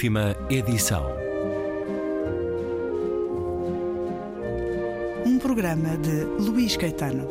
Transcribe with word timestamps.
Última 0.00 0.34
edição. 0.48 1.04
Um 5.26 5.38
programa 5.38 5.98
de 5.98 6.24
Luís 6.42 6.74
Caetano. 6.74 7.28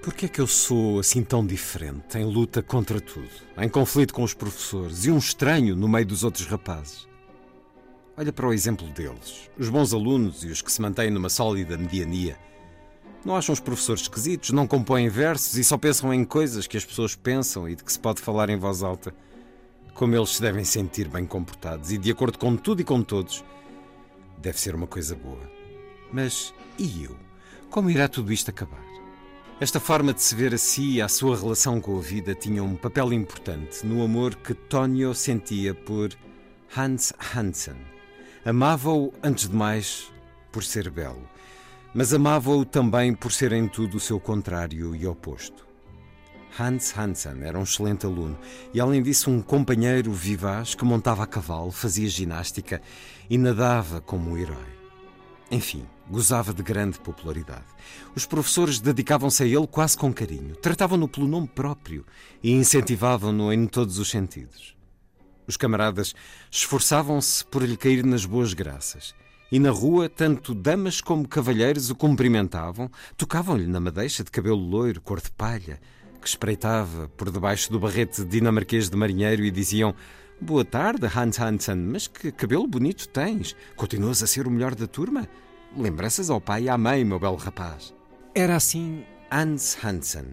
Por 0.00 0.14
que 0.14 0.26
é 0.26 0.28
que 0.28 0.40
eu 0.40 0.46
sou 0.46 1.00
assim 1.00 1.24
tão 1.24 1.44
diferente, 1.44 2.16
em 2.16 2.24
luta 2.24 2.62
contra 2.62 3.00
tudo, 3.00 3.26
em 3.58 3.68
conflito 3.68 4.14
com 4.14 4.22
os 4.22 4.32
professores 4.32 5.06
e 5.06 5.10
um 5.10 5.18
estranho 5.18 5.74
no 5.74 5.88
meio 5.88 6.06
dos 6.06 6.22
outros 6.22 6.46
rapazes? 6.46 7.09
Olha 8.20 8.34
para 8.34 8.46
o 8.46 8.52
exemplo 8.52 8.86
deles, 8.88 9.48
os 9.58 9.70
bons 9.70 9.94
alunos 9.94 10.44
e 10.44 10.48
os 10.48 10.60
que 10.60 10.70
se 10.70 10.82
mantêm 10.82 11.10
numa 11.10 11.30
sólida 11.30 11.78
mediania. 11.78 12.36
Não 13.24 13.34
acham 13.34 13.50
os 13.50 13.60
professores 13.60 14.02
esquisitos, 14.02 14.50
não 14.50 14.66
compõem 14.66 15.08
versos 15.08 15.56
e 15.56 15.64
só 15.64 15.78
pensam 15.78 16.12
em 16.12 16.22
coisas 16.22 16.66
que 16.66 16.76
as 16.76 16.84
pessoas 16.84 17.16
pensam 17.16 17.66
e 17.66 17.74
de 17.74 17.82
que 17.82 17.90
se 17.90 17.98
pode 17.98 18.20
falar 18.20 18.50
em 18.50 18.58
voz 18.58 18.82
alta. 18.82 19.14
Como 19.94 20.14
eles 20.14 20.36
se 20.36 20.42
devem 20.42 20.66
sentir 20.66 21.08
bem 21.08 21.24
comportados 21.24 21.92
e 21.92 21.96
de 21.96 22.10
acordo 22.10 22.38
com 22.38 22.58
tudo 22.58 22.82
e 22.82 22.84
com 22.84 23.02
todos. 23.02 23.42
Deve 24.36 24.60
ser 24.60 24.74
uma 24.74 24.86
coisa 24.86 25.16
boa. 25.16 25.50
Mas 26.12 26.52
e 26.78 27.04
eu? 27.04 27.16
Como 27.70 27.88
irá 27.88 28.06
tudo 28.06 28.30
isto 28.30 28.50
acabar? 28.50 28.84
Esta 29.58 29.80
forma 29.80 30.12
de 30.12 30.20
se 30.20 30.34
ver 30.34 30.52
a 30.52 30.58
si 30.58 30.96
e 30.96 31.00
a 31.00 31.08
sua 31.08 31.38
relação 31.38 31.80
com 31.80 31.96
a 31.96 32.02
vida 32.02 32.34
tinha 32.34 32.62
um 32.62 32.76
papel 32.76 33.14
importante 33.14 33.86
no 33.86 34.04
amor 34.04 34.34
que 34.34 34.52
Tonio 34.52 35.14
sentia 35.14 35.74
por 35.74 36.10
Hans 36.76 37.14
Hansen. 37.34 37.89
Amava-o, 38.44 39.12
antes 39.22 39.48
de 39.48 39.54
mais, 39.54 40.10
por 40.50 40.64
ser 40.64 40.88
belo, 40.88 41.28
mas 41.92 42.14
amava-o 42.14 42.64
também 42.64 43.14
por 43.14 43.32
ser 43.32 43.52
em 43.52 43.68
tudo 43.68 43.98
o 43.98 44.00
seu 44.00 44.18
contrário 44.18 44.96
e 44.96 45.06
oposto. 45.06 45.66
Hans 46.58 46.96
Hansen 46.96 47.42
era 47.42 47.58
um 47.58 47.62
excelente 47.62 48.06
aluno 48.06 48.38
e, 48.72 48.80
além 48.80 49.02
disso, 49.02 49.30
um 49.30 49.42
companheiro 49.42 50.10
vivaz 50.10 50.74
que 50.74 50.84
montava 50.84 51.22
a 51.22 51.26
cavalo, 51.26 51.70
fazia 51.70 52.08
ginástica 52.08 52.80
e 53.28 53.36
nadava 53.36 54.00
como 54.00 54.30
um 54.30 54.38
herói. 54.38 54.80
Enfim, 55.50 55.84
gozava 56.08 56.54
de 56.54 56.62
grande 56.62 56.98
popularidade. 56.98 57.66
Os 58.14 58.24
professores 58.24 58.80
dedicavam-se 58.80 59.42
a 59.42 59.46
ele 59.46 59.66
quase 59.66 59.98
com 59.98 60.12
carinho, 60.12 60.56
tratavam-no 60.56 61.06
pelo 61.06 61.28
nome 61.28 61.46
próprio 61.46 62.06
e 62.42 62.52
incentivavam-no 62.52 63.52
em 63.52 63.66
todos 63.66 63.98
os 63.98 64.08
sentidos. 64.08 64.79
Os 65.50 65.56
camaradas 65.56 66.14
esforçavam-se 66.48 67.44
por 67.44 67.64
lhe 67.64 67.76
cair 67.76 68.06
nas 68.06 68.24
boas 68.24 68.54
graças. 68.54 69.12
E 69.50 69.58
na 69.58 69.70
rua, 69.70 70.08
tanto 70.08 70.54
damas 70.54 71.00
como 71.00 71.26
cavalheiros 71.26 71.90
o 71.90 71.96
cumprimentavam, 71.96 72.88
tocavam-lhe 73.16 73.66
na 73.66 73.80
madeixa 73.80 74.22
de 74.22 74.30
cabelo 74.30 74.54
loiro, 74.54 75.00
cor 75.00 75.20
de 75.20 75.28
palha, 75.32 75.80
que 76.22 76.28
espreitava 76.28 77.08
por 77.16 77.32
debaixo 77.32 77.68
do 77.72 77.80
barrete 77.80 78.24
dinamarquês 78.24 78.88
de 78.88 78.96
marinheiro 78.96 79.44
e 79.44 79.50
diziam: 79.50 79.92
Boa 80.40 80.64
tarde, 80.64 81.10
Hans 81.12 81.40
Hansen, 81.40 81.78
mas 81.78 82.06
que 82.06 82.30
cabelo 82.30 82.68
bonito 82.68 83.08
tens! 83.08 83.56
Continuas 83.74 84.22
a 84.22 84.28
ser 84.28 84.46
o 84.46 84.50
melhor 84.52 84.76
da 84.76 84.86
turma? 84.86 85.28
Lembranças 85.76 86.30
ao 86.30 86.40
pai 86.40 86.62
e 86.62 86.68
à 86.68 86.78
mãe, 86.78 87.04
meu 87.04 87.18
belo 87.18 87.34
rapaz. 87.34 87.92
Era 88.36 88.54
assim 88.54 89.02
Hans 89.28 89.76
Hansen. 89.82 90.26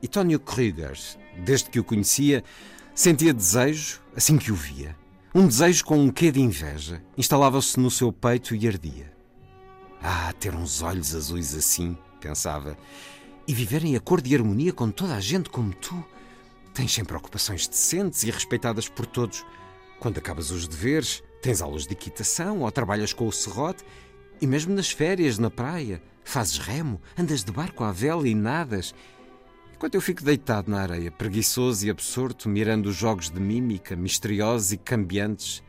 E 0.00 0.06
Tonio 0.06 0.38
Krüger, 0.38 0.96
desde 1.44 1.70
que 1.70 1.80
o 1.80 1.84
conhecia, 1.84 2.44
sentia 3.00 3.32
desejo 3.32 3.98
assim 4.14 4.36
que 4.36 4.52
o 4.52 4.54
via. 4.54 4.94
Um 5.34 5.46
desejo 5.46 5.86
com 5.86 5.98
um 5.98 6.10
quê 6.10 6.30
de 6.30 6.38
inveja. 6.38 7.02
Instalava-se 7.16 7.80
no 7.80 7.90
seu 7.90 8.12
peito 8.12 8.54
e 8.54 8.68
ardia. 8.68 9.10
Ah, 10.02 10.30
ter 10.38 10.54
uns 10.54 10.82
olhos 10.82 11.14
azuis 11.14 11.54
assim, 11.54 11.96
pensava, 12.20 12.76
e 13.48 13.54
viver 13.54 13.86
em 13.86 13.96
acordo 13.96 14.26
e 14.26 14.34
harmonia 14.34 14.70
com 14.70 14.90
toda 14.90 15.14
a 15.14 15.20
gente 15.20 15.48
como 15.48 15.72
tu. 15.72 16.04
Tens 16.74 16.92
sempre 16.92 17.16
ocupações 17.16 17.66
decentes 17.66 18.22
e 18.22 18.30
respeitadas 18.30 18.86
por 18.86 19.06
todos. 19.06 19.46
Quando 19.98 20.18
acabas 20.18 20.50
os 20.50 20.68
deveres, 20.68 21.22
tens 21.40 21.62
aulas 21.62 21.86
de 21.86 21.94
equitação 21.94 22.60
ou 22.60 22.70
trabalhas 22.70 23.14
com 23.14 23.26
o 23.26 23.32
serrote 23.32 23.82
e 24.42 24.46
mesmo 24.46 24.74
nas 24.74 24.90
férias, 24.90 25.38
na 25.38 25.48
praia, 25.48 26.02
fazes 26.22 26.58
remo, 26.58 27.00
andas 27.18 27.44
de 27.44 27.50
barco 27.50 27.82
à 27.82 27.92
vela 27.92 28.28
e 28.28 28.34
nadas. 28.34 28.94
Enquanto 29.80 29.94
eu 29.94 30.02
fico 30.02 30.22
deitado 30.22 30.70
na 30.70 30.82
areia, 30.82 31.10
preguiçoso 31.10 31.86
e 31.86 31.90
absorto, 31.90 32.50
mirando 32.50 32.90
os 32.90 32.94
jogos 32.94 33.30
de 33.30 33.40
mímica, 33.40 33.96
misteriosos 33.96 34.72
e 34.72 34.76
cambiantes, 34.76 35.62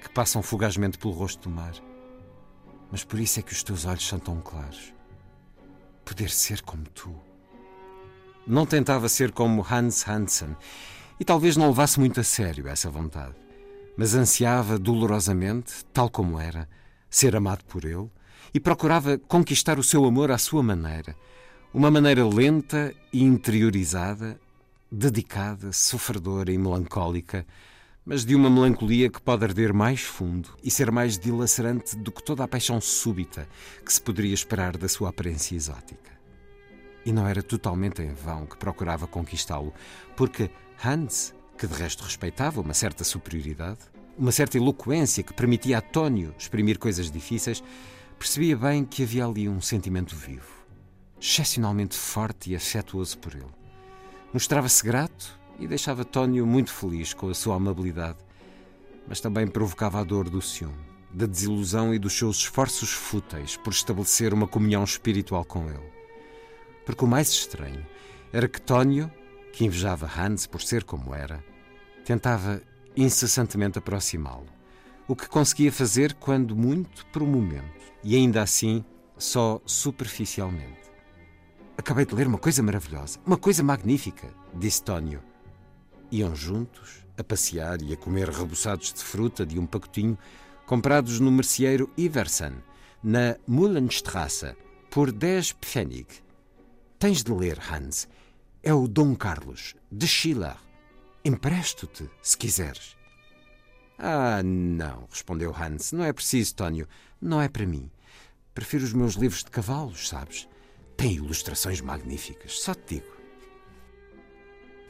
que 0.00 0.08
passam 0.08 0.42
fugazmente 0.42 0.96
pelo 0.96 1.12
rosto 1.12 1.50
do 1.50 1.54
mar. 1.54 1.74
Mas 2.90 3.04
por 3.04 3.20
isso 3.20 3.38
é 3.38 3.42
que 3.42 3.52
os 3.52 3.62
teus 3.62 3.84
olhos 3.84 4.08
são 4.08 4.18
tão 4.18 4.40
claros. 4.40 4.94
Poder 6.02 6.30
ser 6.30 6.62
como 6.62 6.84
tu. 6.84 7.14
Não 8.46 8.64
tentava 8.64 9.06
ser 9.06 9.32
como 9.32 9.62
Hans 9.70 10.08
Hansen 10.08 10.56
e 11.20 11.24
talvez 11.26 11.54
não 11.54 11.66
levasse 11.66 12.00
muito 12.00 12.20
a 12.20 12.24
sério 12.24 12.68
essa 12.68 12.88
vontade, 12.88 13.36
mas 13.98 14.14
ansiava 14.14 14.78
dolorosamente, 14.78 15.84
tal 15.92 16.08
como 16.08 16.40
era, 16.40 16.66
ser 17.10 17.36
amado 17.36 17.66
por 17.66 17.84
ele 17.84 18.10
e 18.54 18.58
procurava 18.58 19.18
conquistar 19.18 19.78
o 19.78 19.84
seu 19.84 20.06
amor 20.06 20.30
à 20.30 20.38
sua 20.38 20.62
maneira, 20.62 21.14
uma 21.72 21.90
maneira 21.90 22.26
lenta 22.26 22.94
e 23.12 23.22
interiorizada, 23.22 24.40
dedicada, 24.90 25.70
sofredora 25.72 26.50
e 26.50 26.56
melancólica, 26.56 27.46
mas 28.06 28.24
de 28.24 28.34
uma 28.34 28.48
melancolia 28.48 29.10
que 29.10 29.20
pode 29.20 29.44
arder 29.44 29.74
mais 29.74 30.00
fundo 30.00 30.48
e 30.64 30.70
ser 30.70 30.90
mais 30.90 31.18
dilacerante 31.18 31.94
do 31.94 32.10
que 32.10 32.22
toda 32.22 32.42
a 32.42 32.48
paixão 32.48 32.80
súbita 32.80 33.46
que 33.84 33.92
se 33.92 34.00
poderia 34.00 34.32
esperar 34.32 34.78
da 34.78 34.88
sua 34.88 35.10
aparência 35.10 35.54
exótica. 35.54 36.10
E 37.04 37.12
não 37.12 37.26
era 37.26 37.42
totalmente 37.42 38.00
em 38.00 38.14
vão 38.14 38.46
que 38.46 38.56
procurava 38.56 39.06
conquistá-lo, 39.06 39.74
porque 40.16 40.50
Hans, 40.82 41.34
que 41.58 41.66
de 41.66 41.74
resto 41.74 42.02
respeitava 42.02 42.62
uma 42.62 42.72
certa 42.72 43.04
superioridade, 43.04 43.80
uma 44.16 44.32
certa 44.32 44.56
eloquência 44.56 45.22
que 45.22 45.34
permitia 45.34 45.78
a 45.78 45.82
Tónio 45.82 46.34
exprimir 46.38 46.78
coisas 46.78 47.10
difíceis, 47.10 47.62
percebia 48.18 48.56
bem 48.56 48.86
que 48.86 49.02
havia 49.02 49.26
ali 49.26 49.50
um 49.50 49.60
sentimento 49.60 50.16
vivo, 50.16 50.57
excepcionalmente 51.20 51.96
forte 51.96 52.50
e 52.50 52.56
afetuoso 52.56 53.18
por 53.18 53.34
ele. 53.34 53.58
Mostrava-se 54.32 54.84
grato 54.84 55.38
e 55.58 55.66
deixava 55.66 56.04
Tónio 56.04 56.46
muito 56.46 56.72
feliz 56.72 57.12
com 57.12 57.28
a 57.28 57.34
sua 57.34 57.56
amabilidade, 57.56 58.18
mas 59.06 59.20
também 59.20 59.46
provocava 59.46 60.00
a 60.00 60.04
dor 60.04 60.28
do 60.28 60.40
ciúme, 60.40 60.78
da 61.10 61.26
desilusão 61.26 61.94
e 61.94 61.98
dos 61.98 62.12
seus 62.12 62.38
esforços 62.38 62.90
fúteis 62.90 63.56
por 63.56 63.72
estabelecer 63.72 64.32
uma 64.34 64.46
comunhão 64.46 64.84
espiritual 64.84 65.44
com 65.44 65.68
ele. 65.68 65.92
Porque 66.84 67.04
o 67.04 67.08
mais 67.08 67.30
estranho 67.30 67.84
era 68.32 68.48
que 68.48 68.60
Tónio, 68.60 69.10
que 69.52 69.64
invejava 69.64 70.08
Hans 70.08 70.46
por 70.46 70.60
ser 70.60 70.84
como 70.84 71.14
era, 71.14 71.42
tentava 72.04 72.62
incessantemente 72.96 73.78
aproximá-lo, 73.78 74.46
o 75.06 75.16
que 75.16 75.28
conseguia 75.28 75.72
fazer 75.72 76.14
quando 76.14 76.54
muito 76.54 77.06
por 77.06 77.22
um 77.22 77.26
momento, 77.26 77.92
e 78.04 78.14
ainda 78.14 78.42
assim 78.42 78.84
só 79.16 79.60
superficialmente. 79.64 80.77
Acabei 81.78 82.04
de 82.04 82.12
ler 82.12 82.26
uma 82.26 82.38
coisa 82.38 82.60
maravilhosa, 82.60 83.20
uma 83.24 83.36
coisa 83.36 83.62
magnífica, 83.62 84.34
disse 84.52 84.82
Tónio. 84.82 85.22
Iam 86.10 86.34
juntos, 86.34 87.06
a 87.16 87.22
passear 87.22 87.80
e 87.80 87.92
a 87.92 87.96
comer 87.96 88.28
reboçados 88.28 88.92
de 88.92 89.00
fruta 89.00 89.46
de 89.46 89.60
um 89.60 89.64
pacotinho 89.64 90.18
comprados 90.66 91.20
no 91.20 91.30
merceeiro 91.30 91.88
Iversen, 91.96 92.54
na 93.00 93.36
Mullenstrasse, 93.46 94.56
por 94.90 95.12
10 95.12 95.52
Pfennig. 95.52 96.08
Tens 96.98 97.22
de 97.22 97.32
ler, 97.32 97.60
Hans. 97.72 98.08
É 98.60 98.74
o 98.74 98.88
Dom 98.88 99.14
Carlos, 99.14 99.76
de 99.90 100.08
Schiller. 100.08 100.56
Empresto-te, 101.24 102.10
se 102.20 102.36
quiseres. 102.36 102.96
Ah, 103.96 104.42
não, 104.42 105.06
respondeu 105.08 105.54
Hans. 105.56 105.92
Não 105.92 106.02
é 106.02 106.12
preciso, 106.12 106.56
Tónio. 106.56 106.88
Não 107.20 107.40
é 107.40 107.48
para 107.48 107.64
mim. 107.64 107.88
Prefiro 108.52 108.82
os 108.82 108.92
meus 108.92 109.14
livros 109.14 109.44
de 109.44 109.50
cavalos, 109.52 110.08
sabes? 110.08 110.48
Tem 110.98 111.12
ilustrações 111.12 111.80
magníficas, 111.80 112.60
só 112.60 112.74
te 112.74 112.96
digo. 112.96 113.16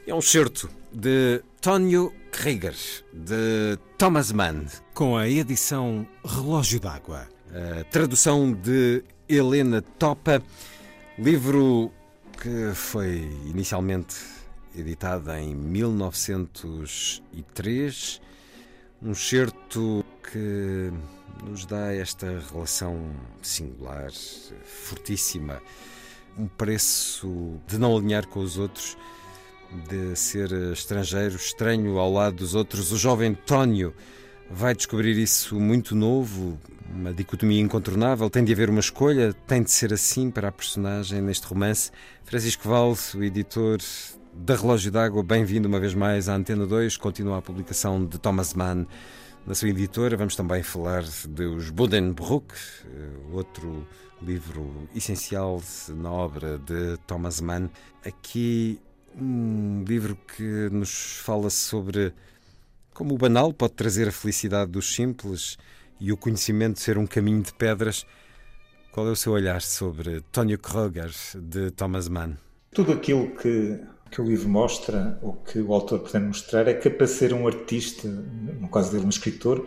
É 0.07 0.15
um 0.15 0.21
certo 0.21 0.67
de 0.91 1.43
Tónio 1.61 2.11
Krieger, 2.31 2.75
de 3.13 3.77
Thomas 3.95 4.31
Mann, 4.31 4.65
com 4.95 5.15
a 5.15 5.29
edição 5.29 6.07
Relógio 6.25 6.79
d'Água. 6.79 7.27
Tradução 7.91 8.51
de 8.51 9.03
Helena 9.27 9.83
Topa, 9.83 10.41
livro 11.15 11.91
que 12.41 12.73
foi 12.73 13.17
inicialmente 13.45 14.15
editado 14.75 15.31
em 15.33 15.53
1903, 15.53 18.19
um 19.03 19.13
certo 19.13 20.03
que 20.23 20.91
nos 21.43 21.67
dá 21.67 21.93
esta 21.93 22.39
relação 22.51 23.15
singular, 23.43 24.09
fortíssima, 24.65 25.61
um 26.39 26.47
preço 26.47 27.59
de 27.67 27.77
não 27.77 27.95
alinhar 27.95 28.25
com 28.25 28.39
os 28.39 28.57
outros, 28.57 28.97
de 29.89 30.15
ser 30.15 30.51
estrangeiro, 30.71 31.35
estranho 31.35 31.99
ao 31.99 32.11
lado 32.11 32.37
dos 32.37 32.55
outros. 32.55 32.91
O 32.91 32.97
jovem 32.97 33.33
Tónio 33.33 33.93
vai 34.49 34.73
descobrir 34.73 35.17
isso 35.17 35.59
muito 35.59 35.95
novo, 35.95 36.57
uma 36.89 37.13
dicotomia 37.13 37.59
incontornável. 37.59 38.29
Tem 38.29 38.43
de 38.43 38.53
haver 38.53 38.69
uma 38.69 38.79
escolha, 38.79 39.33
tem 39.45 39.61
de 39.61 39.69
ser 39.69 39.93
assim 39.93 40.31
para 40.31 40.47
a 40.47 40.51
personagem 40.51 41.21
neste 41.21 41.45
romance. 41.45 41.91
Francisco 42.23 42.67
Valde, 42.67 43.01
o 43.15 43.23
editor 43.23 43.79
da 44.33 44.55
Relógio 44.55 44.91
d'Água, 44.91 45.21
bem-vindo 45.21 45.67
uma 45.67 45.79
vez 45.79 45.93
mais 45.93 46.29
à 46.29 46.35
Antena 46.35 46.65
2. 46.65 46.95
Continua 46.95 47.39
a 47.39 47.41
publicação 47.41 48.05
de 48.05 48.17
Thomas 48.17 48.53
Mann 48.53 48.87
na 49.49 49.55
sua 49.55 49.69
editora. 49.69 50.15
Vamos 50.15 50.35
também 50.35 50.61
falar 50.61 51.03
dos 51.27 51.71
Buddenbrook, 51.71 52.53
eh, 52.53 53.33
outro 53.33 53.85
livro 54.21 54.87
essencial 54.95 55.59
na 55.89 56.11
obra 56.11 56.59
de 56.59 56.97
Thomas 57.07 57.41
Mann. 57.41 57.67
Aqui 58.05 58.79
um 59.19 59.83
livro 59.87 60.15
que 60.15 60.69
nos 60.71 61.17
fala 61.23 61.49
sobre 61.49 62.13
como 62.93 63.15
o 63.15 63.17
banal 63.17 63.51
pode 63.51 63.73
trazer 63.73 64.07
a 64.07 64.11
felicidade 64.11 64.69
dos 64.69 64.93
simples 64.93 65.57
e 65.99 66.11
o 66.11 66.17
conhecimento 66.17 66.79
ser 66.79 66.99
um 66.99 67.07
caminho 67.07 67.41
de 67.41 67.51
pedras. 67.51 68.05
Qual 68.91 69.07
é 69.07 69.11
o 69.11 69.15
seu 69.15 69.33
olhar 69.33 69.63
sobre 69.63 70.21
Tónio 70.31 70.59
Kroger, 70.59 71.11
de 71.35 71.71
Thomas 71.71 72.07
Mann? 72.07 72.37
Tudo 72.71 72.91
aquilo 72.93 73.35
que, 73.35 73.81
que 74.11 74.21
o 74.21 74.25
livro 74.25 74.49
mostra, 74.49 75.19
ou 75.21 75.33
que 75.33 75.59
o 75.59 75.73
autor 75.73 75.99
pretende 75.99 76.27
mostrar, 76.27 76.67
é 76.67 76.73
que 76.73 76.89
para 76.89 77.07
ser 77.07 77.33
um 77.33 77.47
artista, 77.47 78.07
no 78.07 78.67
caso 78.69 78.91
dele 78.91 79.05
um 79.05 79.09
escritor, 79.09 79.65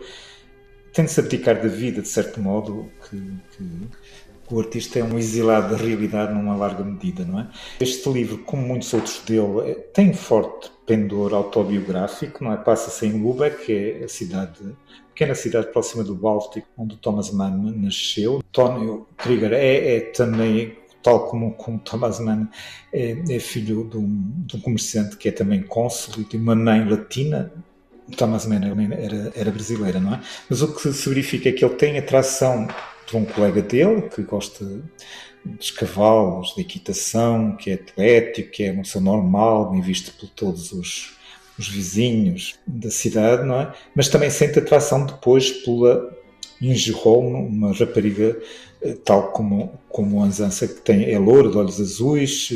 tem 0.93 1.05
de 1.05 1.11
se 1.11 1.19
abdicar 1.19 1.61
da 1.61 1.67
vida, 1.67 2.01
de 2.01 2.07
certo 2.07 2.39
modo, 2.39 2.89
que, 3.09 3.17
que 3.55 4.53
o 4.53 4.59
artista 4.59 4.99
é 4.99 5.03
um 5.03 5.17
exilado 5.17 5.75
da 5.75 5.81
realidade 5.81 6.33
numa 6.33 6.55
larga 6.55 6.83
medida, 6.83 7.25
não 7.25 7.39
é? 7.39 7.49
Este 7.79 8.09
livro, 8.09 8.39
como 8.39 8.67
muitos 8.67 8.93
outros 8.93 9.19
dele, 9.25 9.71
é, 9.71 9.73
tem 9.73 10.13
forte 10.13 10.71
pendor 10.85 11.33
autobiográfico, 11.33 12.43
não 12.43 12.53
é? 12.53 12.57
Passa-se 12.57 13.05
em 13.07 13.21
Lubeck, 13.21 13.65
que 13.65 13.73
é 13.73 14.03
a 14.03 14.07
cidade, 14.07 14.59
pequena 15.09 15.33
cidade 15.33 15.67
próxima 15.71 16.03
do 16.03 16.13
Báltico, 16.13 16.67
onde 16.77 16.97
Thomas 16.97 17.31
Mann 17.31 17.73
nasceu. 17.75 18.43
Tonio 18.51 19.07
Krieger 19.17 19.53
é, 19.53 19.95
é 19.95 19.99
também 20.01 20.77
tal 21.03 21.27
como, 21.27 21.53
como 21.53 21.77
Thomas 21.79 22.19
Mann 22.19 22.47
é, 22.91 23.17
é 23.29 23.39
filho 23.39 23.87
de 23.89 23.97
um, 23.97 24.33
de 24.45 24.55
um, 24.55 24.61
comerciante 24.61 25.17
que 25.17 25.27
é 25.27 25.31
também 25.31 25.61
cônsul 25.61 26.21
e 26.21 26.23
de 26.23 26.37
uma 26.37 26.55
mãe 26.55 26.87
latina. 26.87 27.51
Thomas 28.17 28.45
Mann 28.45 28.61
era, 28.93 29.31
era 29.35 29.51
brasileira, 29.51 29.99
não 29.99 30.15
é? 30.15 30.21
Mas 30.49 30.61
o 30.61 30.73
que 30.73 30.91
se 30.91 31.09
verifica 31.09 31.49
é 31.49 31.51
que 31.51 31.63
ele 31.63 31.75
tem 31.75 31.97
atração 31.97 32.67
por 33.09 33.17
um 33.17 33.25
colega 33.25 33.61
dele 33.61 34.03
que 34.03 34.23
gosta 34.23 34.65
dos 35.45 35.71
cavalos, 35.71 36.53
de 36.55 36.61
equitação, 36.61 37.55
que 37.57 37.71
é 37.71 37.73
atlético, 37.73 38.51
que 38.51 38.63
é 38.63 38.71
uma 38.71 38.83
pessoa 38.83 39.03
normal, 39.03 39.71
bem 39.71 39.81
visto 39.81 40.13
por 40.17 40.29
todos 40.29 40.71
os, 40.71 41.17
os 41.59 41.67
vizinhos 41.67 42.55
da 42.65 42.89
cidade, 42.89 43.45
não 43.45 43.59
é? 43.59 43.73
Mas 43.93 44.07
também 44.07 44.29
sente 44.29 44.59
atração 44.59 45.05
depois 45.05 45.51
pela 45.51 46.22
Holm, 46.93 47.47
uma 47.47 47.73
rapariga 47.73 48.37
eh, 48.81 48.95
tal 49.03 49.31
como, 49.31 49.79
como 49.89 50.21
a 50.21 50.25
Anzansa, 50.25 50.67
que 50.67 50.81
tem, 50.81 51.11
é 51.11 51.17
loura, 51.17 51.49
de 51.49 51.57
olhos 51.57 51.79
azuis, 51.79 52.49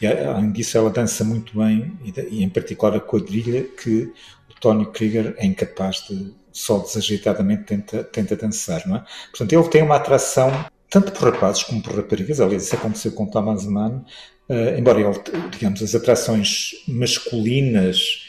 e 0.00 0.06
além 0.06 0.52
disso 0.52 0.76
ela 0.76 0.90
dança 0.90 1.24
muito 1.24 1.58
bem, 1.58 1.92
e 2.30 2.42
em 2.42 2.48
particular 2.48 2.94
a 2.96 3.00
quadrilha, 3.00 3.62
que 3.62 4.12
o 4.50 4.60
Tony 4.60 4.86
Krieger 4.86 5.34
é 5.38 5.46
incapaz 5.46 6.06
de 6.08 6.34
só 6.52 6.78
desajeitadamente 6.78 7.64
tenta, 7.64 8.02
tenta 8.04 8.34
dançar, 8.34 8.86
não 8.86 8.96
é? 8.96 9.04
Portanto, 9.30 9.52
ele 9.52 9.68
tem 9.68 9.82
uma 9.82 9.96
atração 9.96 10.50
tanto 10.88 11.12
por 11.12 11.30
rapazes 11.32 11.62
como 11.64 11.82
por 11.82 11.94
raparigas, 11.94 12.40
aliás, 12.40 12.64
isso 12.64 12.74
aconteceu 12.74 13.12
com 13.12 13.26
Thomas 13.26 13.66
Mann, 13.66 14.04
uh, 14.48 14.78
embora 14.78 15.00
ele, 15.00 15.20
digamos, 15.50 15.82
as 15.82 15.94
atrações 15.94 16.70
masculinas, 16.88 18.25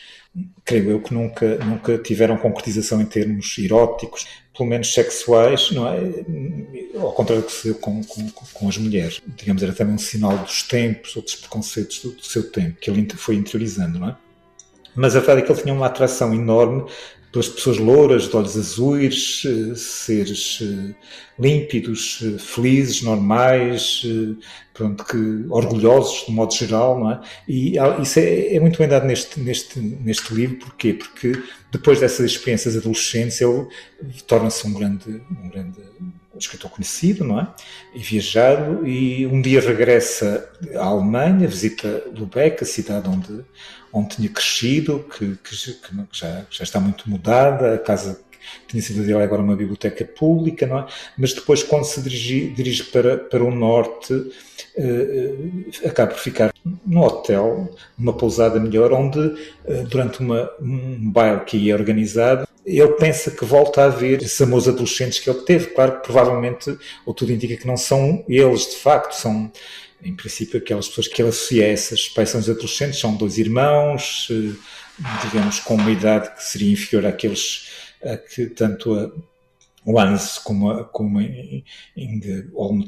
creio 0.64 0.92
eu 0.92 1.02
que 1.02 1.14
nunca, 1.14 1.58
nunca 1.58 1.98
tiveram 1.98 2.38
concretização 2.38 3.02
em 3.02 3.06
termos 3.06 3.58
eróticos, 3.58 4.28
pelo 4.56 4.70
menos 4.70 4.94
sexuais, 4.94 5.72
não 5.72 5.88
é? 5.88 6.00
Ao 7.00 7.14
contrário 7.14 7.44
do 7.44 7.48
que 7.48 7.54
se 7.54 7.74
com, 7.76 8.04
com, 8.04 8.30
com, 8.30 8.68
as 8.68 8.78
mulheres. 8.78 9.22
Digamos, 9.36 9.62
era 9.62 9.74
também 9.74 9.96
um 9.96 10.00
sinal 10.00 10.38
dos 10.38 10.64
tempos, 10.64 11.16
ou 11.16 11.22
dos 11.22 11.36
preconceitos 11.36 12.02
do, 12.02 12.12
do 12.12 12.26
seu 12.26 12.52
tempo, 12.52 12.78
que 12.80 12.90
ele 12.90 13.08
foi 13.16 13.36
interiorizando, 13.36 14.00
não 14.00 14.10
é? 14.10 14.16
Mas 14.96 15.16
a 15.16 15.20
verdade 15.20 15.42
é 15.42 15.46
que 15.46 15.52
ele 15.52 15.62
tinha 15.62 15.74
uma 15.74 15.86
atração 15.86 16.34
enorme 16.34 16.86
pelas 17.32 17.48
pessoas 17.48 17.78
louras, 17.78 18.28
de 18.28 18.36
olhos 18.36 18.58
azuis, 18.58 19.44
eh, 19.46 19.76
seres 19.76 20.60
eh, 20.62 20.96
límpidos, 21.40 22.20
eh, 22.24 22.40
felizes, 22.40 23.02
normais, 23.02 24.04
pronto, 24.74 25.04
que, 25.04 25.46
orgulhosos, 25.50 26.26
de 26.26 26.32
modo 26.32 26.54
geral, 26.54 27.00
não 27.00 27.12
é? 27.12 27.22
E 27.48 27.76
isso 28.02 28.20
é, 28.20 28.56
é, 28.56 28.60
muito 28.60 28.78
bem 28.78 28.88
dado 28.88 29.06
neste, 29.06 29.40
neste, 29.40 29.80
neste 29.80 30.34
livro, 30.34 30.58
porquê? 30.58 30.94
Porque 30.94 31.34
depois 31.72 32.00
dessas 32.00 32.32
experiências 32.32 32.78
adolescentes 32.78 33.42
ele 33.42 33.68
torna-se 34.28 34.66
um 34.68 34.74
grande, 34.74 35.22
um 35.44 35.50
grande 35.50 35.82
escritor 36.40 36.70
conhecido, 36.70 37.24
não 37.24 37.40
é? 37.40 37.48
E 37.96 38.00
viajado, 38.00 38.88
e 38.88 39.26
um 39.26 39.42
dia 39.42 39.60
regressa 39.60 40.50
à 40.76 40.86
Alemanha, 40.86 41.48
visita 41.48 42.04
Lubeck, 42.16 42.64
a 42.64 42.66
cidade 42.66 43.10
onde, 43.10 43.44
onde 43.92 44.16
tinha 44.16 44.30
crescido, 44.30 45.06
que, 45.10 45.38
que, 45.38 45.56
que 45.56 46.08
já, 46.12 46.46
já 46.50 46.64
está 46.64 46.80
muito 46.80 47.10
mudada, 47.10 47.76
a 47.76 47.80
casa 47.80 48.22
tinha 48.68 48.82
sido 48.82 49.02
dele 49.02 49.24
agora 49.24 49.42
uma 49.42 49.56
biblioteca 49.56 50.06
pública, 50.06 50.66
não 50.66 50.80
é? 50.80 50.86
Mas 51.18 51.34
depois, 51.34 51.64
quando 51.64 51.86
se 51.86 52.02
dirige, 52.02 52.50
dirige 52.50 52.84
para, 52.86 53.18
para 53.18 53.44
o 53.44 53.52
norte, 53.52 54.14
uh, 54.14 55.66
acaba 55.86 56.12
por 56.12 56.20
ficar 56.20 56.54
no 56.86 57.04
hotel, 57.04 57.74
numa 57.98 58.14
pousada 58.14 58.60
melhor, 58.60 58.92
onde, 58.92 59.20
uh, 59.20 59.84
durante 59.90 60.20
uma, 60.20 60.50
um 60.62 61.12
baile 61.12 61.42
que 61.46 61.58
ia 61.58 61.76
organizado, 61.76 62.48
ele 62.66 62.94
pensa 62.94 63.32
que 63.32 63.46
volta 63.46 63.86
a 63.86 63.90
ver 63.90 64.22
esses 64.22 64.40
amores 64.42 64.68
adolescentes 64.68 65.20
que 65.20 65.30
ele 65.30 65.40
teve. 65.42 65.68
Claro 65.68 65.98
que 65.98 66.04
provavelmente, 66.04 66.78
ou 67.06 67.14
tudo 67.14 67.32
indica 67.32 67.56
que 67.56 67.66
não 67.66 67.78
são 67.78 68.26
eles, 68.28 68.68
de 68.68 68.76
facto, 68.76 69.14
são 69.14 69.52
em 70.04 70.16
princípio, 70.16 70.60
aquelas 70.60 70.88
pessoas 70.88 71.08
que 71.08 71.22
ele 71.22 71.30
associa 71.30 71.66
a 71.66 71.70
essas 71.70 72.08
paixões 72.08 72.48
adolescentes 72.48 73.00
são 73.00 73.16
dois 73.16 73.38
irmãos, 73.38 74.30
digamos, 75.24 75.60
com 75.60 75.76
uma 75.76 75.92
idade 75.92 76.34
que 76.36 76.44
seria 76.44 76.72
inferior 76.72 77.06
àqueles 77.06 77.87
que 78.18 78.48
tanto 78.48 78.94
a, 78.94 79.12
Hans 80.02 80.38
como 80.40 80.70
a, 80.70 80.84
como 80.84 81.20
a 81.20 81.24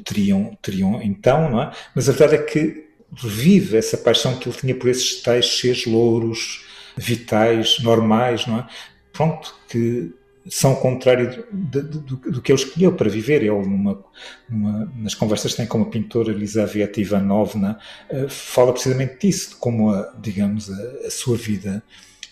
teriam, 0.04 0.56
teriam 0.60 1.00
então, 1.02 1.50
não 1.50 1.62
é? 1.62 1.72
Mas 1.94 2.08
a 2.08 2.12
verdade 2.12 2.42
é 2.42 2.46
que 2.46 2.90
revive 3.16 3.76
essa 3.76 3.96
paixão 3.96 4.38
que 4.38 4.48
ele 4.48 4.56
tinha 4.56 4.74
por 4.74 4.88
esses 4.88 5.22
tais 5.22 5.58
seres 5.58 5.86
louros, 5.86 6.64
vitais, 6.96 7.78
normais, 7.80 8.46
não 8.46 8.58
é? 8.58 8.66
Pronto, 9.12 9.54
que 9.68 10.12
são 10.48 10.74
contrário 10.74 11.44
do, 11.52 11.82
do, 11.82 12.16
do, 12.16 12.42
que 12.42 12.52
ele 12.52 12.60
escolheu 12.60 12.92
para 12.92 13.08
viver. 13.08 13.42
Ele, 13.42 13.50
numa, 13.50 14.02
numa, 14.48 14.92
nas 14.96 15.14
conversas 15.14 15.52
que 15.52 15.58
tem 15.58 15.66
com 15.66 15.82
a 15.82 15.86
pintora 15.86 16.32
Elizaveta 16.32 17.00
Ivanovna, 17.00 17.78
uh, 18.10 18.28
fala 18.28 18.72
precisamente 18.72 19.26
disso, 19.26 19.50
de 19.50 19.56
como, 19.56 19.90
a, 19.90 20.14
digamos, 20.18 20.70
a, 20.70 21.06
a, 21.06 21.10
sua 21.10 21.36
vida 21.36 21.82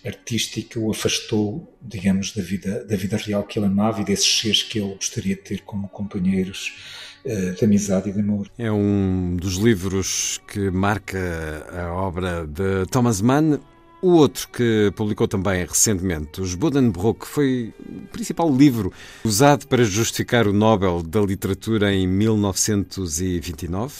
artística 0.04 0.78
o 0.78 0.90
afastou, 0.90 1.76
digamos, 1.82 2.32
da 2.32 2.42
vida, 2.42 2.84
da 2.84 2.96
vida 2.96 3.16
real 3.16 3.44
que 3.44 3.58
ele 3.58 3.66
amava 3.66 4.00
e 4.00 4.04
desses 4.04 4.40
seres 4.40 4.62
que 4.62 4.78
ele 4.78 4.94
gostaria 4.94 5.34
de 5.34 5.42
ter 5.42 5.62
como 5.62 5.88
companheiros 5.88 6.72
uh, 7.24 7.54
de 7.54 7.64
amizade 7.64 8.10
e 8.10 8.12
de 8.12 8.20
amor. 8.20 8.50
É 8.58 8.70
um 8.70 9.36
dos 9.36 9.56
livros 9.56 10.40
que 10.46 10.70
marca 10.70 11.66
a 11.72 11.92
obra 11.92 12.46
de 12.46 12.86
Thomas 12.90 13.20
Mann. 13.20 13.60
O 14.00 14.12
outro 14.12 14.48
que 14.48 14.92
publicou 14.94 15.26
também 15.26 15.66
recentemente, 15.66 16.40
Os 16.40 16.54
Buddenbrook, 16.54 17.26
foi 17.26 17.74
o 17.80 18.06
principal 18.12 18.48
livro 18.54 18.92
usado 19.24 19.66
para 19.66 19.82
justificar 19.82 20.46
o 20.46 20.52
Nobel 20.52 21.02
da 21.02 21.20
Literatura 21.20 21.92
em 21.92 22.06
1929, 22.06 23.92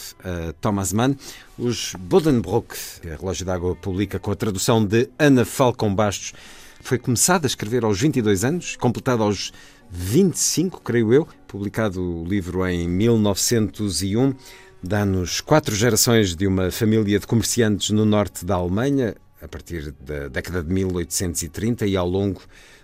Thomas 0.61 0.93
Mann. 0.93 1.17
Os 1.57 1.95
Buddenbrook, 1.99 2.73
que 3.01 3.09
a 3.09 3.17
Relógio 3.17 3.45
d'Água 3.45 3.75
publica 3.75 4.17
com 4.17 4.31
a 4.31 4.35
tradução 4.35 4.85
de 4.85 5.09
Ana 5.19 5.43
Falcão 5.43 5.93
Bastos, 5.93 6.33
foi 6.79 6.97
começado 6.97 7.43
a 7.43 7.47
escrever 7.47 7.83
aos 7.83 7.99
22 7.99 8.45
anos, 8.45 8.77
completado 8.77 9.21
aos 9.21 9.51
25, 9.91 10.79
creio 10.81 11.11
eu, 11.11 11.27
publicado 11.45 12.01
o 12.01 12.23
livro 12.23 12.65
em 12.65 12.87
1901. 12.87 14.33
Dá-nos 14.81 15.41
quatro 15.41 15.75
gerações 15.75 16.37
de 16.37 16.47
uma 16.47 16.71
família 16.71 17.19
de 17.19 17.27
comerciantes 17.27 17.89
no 17.89 18.05
norte 18.05 18.45
da 18.45 18.55
Alemanha, 18.55 19.13
a 19.41 19.47
partir 19.47 19.93
da 19.99 20.27
década 20.27 20.63
de 20.63 20.73
1830 20.73 21.85
e 21.87 21.95
ao 21.95 22.07
longo 22.07 22.41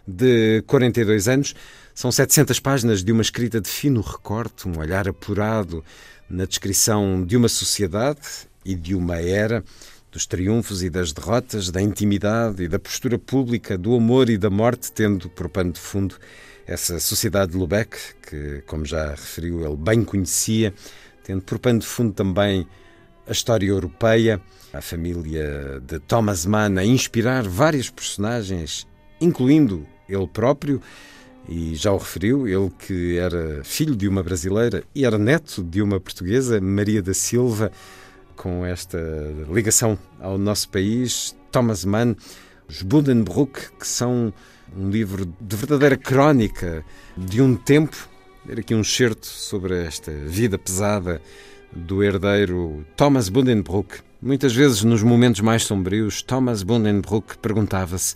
de 0.07 0.61
42 0.67 1.27
anos. 1.27 1.55
São 1.93 2.11
700 2.11 2.59
páginas 2.59 3.03
de 3.03 3.11
uma 3.11 3.21
escrita 3.21 3.59
de 3.59 3.69
fino 3.69 4.01
recorte, 4.01 4.67
um 4.67 4.77
olhar 4.79 5.07
apurado 5.07 5.83
na 6.29 6.45
descrição 6.45 7.23
de 7.25 7.37
uma 7.37 7.47
sociedade 7.47 8.19
e 8.63 8.75
de 8.75 8.95
uma 8.95 9.17
era, 9.17 9.63
dos 10.11 10.25
triunfos 10.25 10.81
e 10.81 10.89
das 10.89 11.11
derrotas, 11.11 11.69
da 11.69 11.81
intimidade 11.81 12.63
e 12.63 12.67
da 12.67 12.79
postura 12.79 13.19
pública, 13.19 13.77
do 13.77 13.95
amor 13.95 14.29
e 14.29 14.37
da 14.37 14.49
morte, 14.49 14.91
tendo 14.91 15.29
por 15.29 15.49
pano 15.49 15.73
de 15.73 15.79
fundo 15.79 16.15
essa 16.65 16.99
sociedade 16.99 17.51
de 17.51 17.57
Lubeck, 17.57 17.97
que, 18.27 18.63
como 18.65 18.85
já 18.85 19.11
referiu, 19.11 19.65
ele 19.65 19.75
bem 19.75 20.03
conhecia, 20.03 20.73
tendo 21.23 21.41
por 21.41 21.59
pano 21.59 21.79
de 21.79 21.85
fundo 21.85 22.13
também 22.13 22.65
a 23.27 23.31
história 23.31 23.67
europeia, 23.67 24.41
a 24.77 24.81
família 24.81 25.81
de 25.85 25.99
Thomas 25.99 26.45
Mann 26.45 26.77
a 26.77 26.85
inspirar 26.85 27.47
vários 27.47 27.89
personagens, 27.89 28.87
incluindo 29.19 29.85
ele 30.07 30.27
próprio, 30.27 30.81
E 31.47 31.75
já 31.75 31.91
o 31.91 31.97
referiu, 31.97 32.47
ele 32.47 32.71
que 32.71 33.17
era 33.19 33.63
filho 33.63 33.95
de 33.95 34.07
uma 34.07 34.23
brasileira 34.23 34.83
e 34.95 35.05
era 35.05 35.17
neto 35.17 35.63
de 35.63 35.79
uma 35.79 35.99
portuguesa, 35.99 36.59
Maria 36.59 37.03
da 37.03 37.13
Silva, 37.13 37.71
com 38.35 38.65
esta 38.65 38.97
ligação 39.51 39.97
ao 40.19 40.39
nosso 40.39 40.67
país, 40.69 41.35
Thomas 41.51 41.85
Mann, 41.85 42.15
os 42.67 42.81
Buddenbrook, 42.81 43.73
que 43.79 43.87
são 43.87 44.33
um 44.75 44.89
livro 44.89 45.31
de 45.39 45.55
verdadeira 45.55 45.95
crónica 45.95 46.83
de 47.15 47.41
um 47.41 47.55
tempo. 47.55 48.09
Ver 48.43 48.59
aqui 48.59 48.73
um 48.73 48.83
certo 48.83 49.27
sobre 49.27 49.85
esta 49.85 50.11
vida 50.11 50.57
pesada 50.57 51.21
do 51.75 52.03
herdeiro 52.03 52.85
Thomas 52.95 53.27
Buddenbrook. 53.27 53.99
Muitas 54.21 54.55
vezes, 54.55 54.83
nos 54.83 55.03
momentos 55.03 55.41
mais 55.41 55.63
sombrios, 55.63 56.21
Thomas 56.21 56.63
Buddenbrook 56.63 57.37
perguntava-se 57.39 58.15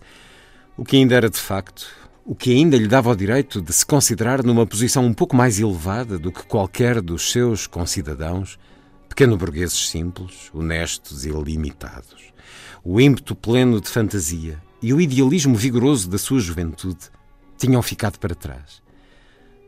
o 0.77 0.85
que 0.85 0.95
ainda 0.95 1.15
era 1.15 1.29
de 1.29 1.37
facto, 1.37 1.87
o 2.25 2.33
que 2.33 2.53
ainda 2.53 2.77
lhe 2.77 2.87
dava 2.87 3.09
o 3.09 3.15
direito 3.15 3.61
de 3.61 3.73
se 3.73 3.85
considerar 3.85 4.43
numa 4.43 4.65
posição 4.65 5.05
um 5.05 5.13
pouco 5.13 5.35
mais 5.35 5.59
elevada 5.59 6.17
do 6.17 6.31
que 6.31 6.45
qualquer 6.45 7.01
dos 7.01 7.31
seus 7.31 7.67
concidadãos, 7.67 8.57
pequeno-burgueses 9.09 9.89
simples, 9.89 10.49
honestos 10.53 11.25
e 11.25 11.29
limitados. 11.29 12.31
O 12.83 13.01
ímpeto 13.01 13.35
pleno 13.35 13.81
de 13.81 13.89
fantasia 13.89 14.61
e 14.81 14.93
o 14.93 15.01
idealismo 15.01 15.55
vigoroso 15.55 16.09
da 16.09 16.17
sua 16.17 16.39
juventude 16.39 17.09
tinham 17.57 17.81
ficado 17.81 18.17
para 18.17 18.33
trás. 18.33 18.81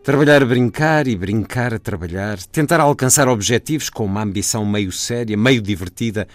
Trabalhar 0.04 0.42
a 0.42 0.46
brincar 0.48 1.08
e 1.08 1.16
brincar 1.16 1.76
a 1.76 1.78
trabalhar, 1.78 2.42
tentar 2.46 2.80
alcançar 2.80 3.28
objetivos 3.28 3.88
com 3.88 4.04
uma 4.04 4.24
ambição 4.24 4.66
meio 4.66 4.92
séria, 4.92 5.38
meio 5.38 5.62
divertida, 5.62 6.28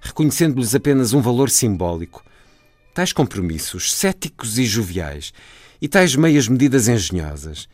reconhecendo-lhes 0.00 0.74
apenas 0.74 1.12
um 1.12 1.20
valor 1.20 1.48
simbólico. 1.48 2.24
Tais 2.92 3.12
compromissos 3.12 3.94
céticos 3.94 4.58
e 4.58 4.64
joviais 4.64 5.32
e 5.80 5.86
tais 5.86 6.16
meias 6.16 6.48
medidas 6.48 6.88
engenhosas 6.88 7.68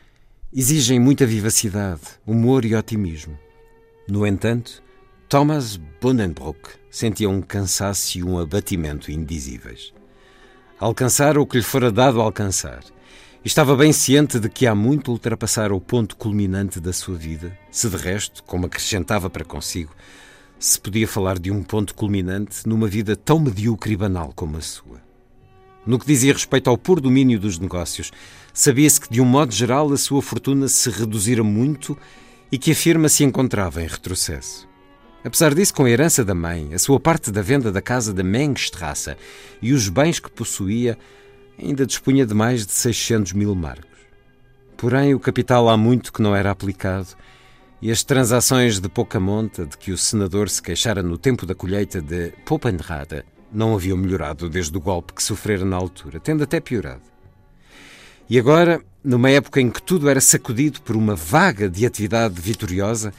exigem 0.53 0.99
muita 0.99 1.25
vivacidade, 1.25 2.01
humor 2.23 2.63
e 2.63 2.75
otimismo. 2.75 3.35
No 4.07 4.27
entanto, 4.27 4.83
Thomas 5.27 5.75
Buddenbrook 5.75 6.69
sentia 6.91 7.27
um 7.27 7.41
cansaço 7.41 8.19
e 8.19 8.23
um 8.23 8.37
abatimento 8.37 9.11
indizíveis. 9.11 9.91
Alcançar 10.79 11.35
o 11.39 11.47
que 11.47 11.57
lhe 11.57 11.63
fora 11.63 11.91
dado 11.91 12.21
alcançar– 12.21 12.83
Estava 13.43 13.75
bem 13.75 13.91
ciente 13.91 14.39
de 14.39 14.47
que 14.47 14.67
há 14.67 14.75
muito 14.75 15.09
ultrapassara 15.11 15.73
o 15.73 15.81
ponto 15.81 16.15
culminante 16.15 16.79
da 16.79 16.93
sua 16.93 17.15
vida, 17.15 17.57
se 17.71 17.89
de 17.89 17.97
resto, 17.97 18.43
como 18.43 18.67
acrescentava 18.67 19.31
para 19.31 19.43
consigo, 19.43 19.95
se 20.59 20.79
podia 20.79 21.07
falar 21.07 21.39
de 21.39 21.49
um 21.49 21.63
ponto 21.63 21.95
culminante 21.95 22.69
numa 22.69 22.87
vida 22.87 23.15
tão 23.15 23.39
medíocre 23.39 23.93
e 23.93 23.97
banal 23.97 24.31
como 24.35 24.57
a 24.57 24.61
sua. 24.61 25.01
No 25.83 25.97
que 25.97 26.05
dizia 26.05 26.33
respeito 26.33 26.69
ao 26.69 26.77
puro 26.77 27.01
domínio 27.01 27.39
dos 27.39 27.57
negócios, 27.57 28.11
sabia-se 28.53 29.01
que, 29.01 29.09
de 29.11 29.19
um 29.19 29.25
modo 29.25 29.51
geral, 29.51 29.91
a 29.91 29.97
sua 29.97 30.21
fortuna 30.21 30.67
se 30.67 30.91
reduzira 30.91 31.43
muito 31.43 31.97
e 32.51 32.59
que 32.59 32.73
a 32.73 32.75
firma 32.75 33.09
se 33.09 33.23
encontrava 33.23 33.81
em 33.81 33.87
retrocesso. 33.87 34.69
Apesar 35.23 35.55
disso, 35.55 35.73
com 35.73 35.85
a 35.85 35.89
herança 35.89 36.23
da 36.23 36.35
mãe, 36.35 36.75
a 36.75 36.79
sua 36.79 36.99
parte 36.99 37.31
da 37.31 37.41
venda 37.41 37.71
da 37.71 37.81
casa 37.81 38.13
da 38.13 38.23
Mengstrasse 38.23 39.15
e 39.59 39.73
os 39.73 39.89
bens 39.89 40.19
que 40.19 40.29
possuía, 40.29 40.95
ainda 41.57 41.85
dispunha 41.85 42.25
de 42.25 42.33
mais 42.33 42.65
de 42.65 42.71
600 42.71 43.33
mil 43.33 43.53
marcos. 43.55 43.89
Porém, 44.77 45.13
o 45.13 45.19
capital 45.19 45.69
há 45.69 45.77
muito 45.77 46.11
que 46.11 46.21
não 46.21 46.35
era 46.35 46.51
aplicado 46.51 47.09
e 47.81 47.91
as 47.91 48.03
transações 48.03 48.79
de 48.79 48.89
pouca 48.89 49.19
monta 49.19 49.65
de 49.65 49.77
que 49.77 49.91
o 49.91 49.97
senador 49.97 50.49
se 50.49 50.61
queixara 50.61 51.01
no 51.01 51.17
tempo 51.17 51.45
da 51.45 51.55
colheita 51.55 52.01
de 52.01 52.31
Popenrada 52.45 53.25
não 53.51 53.75
haviam 53.75 53.97
melhorado 53.97 54.49
desde 54.49 54.75
o 54.77 54.81
golpe 54.81 55.13
que 55.13 55.23
sofrera 55.23 55.65
na 55.65 55.75
altura, 55.75 56.19
tendo 56.19 56.43
até 56.43 56.59
piorado. 56.59 57.01
E 58.29 58.39
agora, 58.39 58.81
numa 59.03 59.29
época 59.29 59.59
em 59.59 59.69
que 59.69 59.81
tudo 59.81 60.09
era 60.09 60.21
sacudido 60.21 60.81
por 60.81 60.95
uma 60.95 61.15
vaga 61.15 61.69
de 61.69 61.85
atividade 61.85 62.39
vitoriosa, 62.39 63.13